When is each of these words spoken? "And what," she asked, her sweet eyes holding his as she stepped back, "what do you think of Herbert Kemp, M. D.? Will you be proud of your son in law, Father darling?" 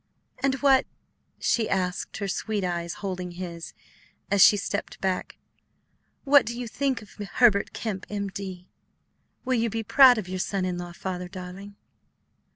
"And 0.41 0.55
what," 0.63 0.87
she 1.37 1.69
asked, 1.69 2.17
her 2.17 2.27
sweet 2.27 2.63
eyes 2.63 2.93
holding 3.05 3.33
his 3.33 3.75
as 4.31 4.43
she 4.43 4.57
stepped 4.57 4.99
back, 4.99 5.37
"what 6.23 6.43
do 6.43 6.59
you 6.59 6.67
think 6.67 7.03
of 7.03 7.11
Herbert 7.33 7.71
Kemp, 7.71 8.07
M. 8.09 8.27
D.? 8.29 8.67
Will 9.45 9.53
you 9.59 9.69
be 9.69 9.83
proud 9.83 10.17
of 10.17 10.27
your 10.27 10.39
son 10.39 10.65
in 10.65 10.79
law, 10.79 10.91
Father 10.93 11.27
darling?" 11.27 11.75